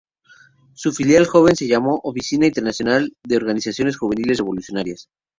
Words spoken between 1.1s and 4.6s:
joven se llamó Oficina Internacional de Organizaciones Juveniles